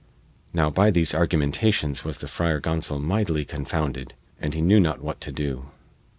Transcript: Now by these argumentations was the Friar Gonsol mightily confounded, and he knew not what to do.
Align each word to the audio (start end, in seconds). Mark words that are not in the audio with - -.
Now 0.51 0.71
by 0.71 0.89
these 0.89 1.13
argumentations 1.13 2.03
was 2.03 2.17
the 2.17 2.27
Friar 2.27 2.59
Gonsol 2.59 2.99
mightily 2.99 3.45
confounded, 3.45 4.15
and 4.39 4.55
he 4.55 4.59
knew 4.63 4.79
not 4.79 5.03
what 5.03 5.21
to 5.21 5.31
do. 5.31 5.67